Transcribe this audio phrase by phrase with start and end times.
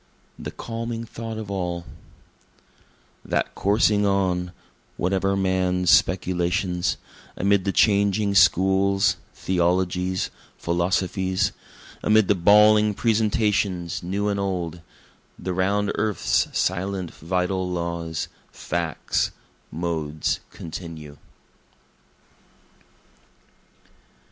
[0.39, 1.85] The Calming Thought of All
[3.23, 4.51] That coursing on,
[4.97, 6.97] whate'er men's speculations,
[7.37, 11.51] Amid the changing schools, theologies, philosophies,
[12.01, 14.81] Amid the bawling presentations new and old,
[15.37, 19.29] The round earth's silent vital laws, facts,
[19.71, 21.17] modes continue.